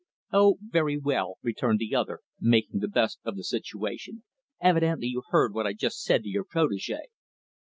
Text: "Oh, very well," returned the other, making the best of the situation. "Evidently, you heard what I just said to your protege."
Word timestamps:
"Oh, 0.33 0.57
very 0.67 0.97
well," 0.97 1.37
returned 1.43 1.77
the 1.77 1.93
other, 1.93 2.21
making 2.39 2.79
the 2.79 2.87
best 2.87 3.19
of 3.23 3.35
the 3.35 3.43
situation. 3.43 4.23
"Evidently, 4.59 5.05
you 5.05 5.21
heard 5.29 5.53
what 5.53 5.67
I 5.67 5.73
just 5.73 6.01
said 6.01 6.23
to 6.23 6.29
your 6.29 6.43
protege." 6.43 7.01